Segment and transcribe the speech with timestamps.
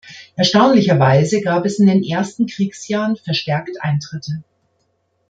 [0.35, 4.43] Erstaunlicherweise gab es in den ersten Kriegsjahren verstärkt Eintritte.